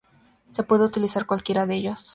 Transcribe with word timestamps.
Se 0.49 0.63
puede 0.63 0.83
utilizar 0.83 1.27
cualquiera 1.27 1.67
de 1.67 1.75
ellos. 1.75 2.09